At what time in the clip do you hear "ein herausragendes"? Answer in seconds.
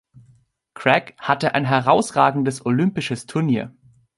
1.53-2.65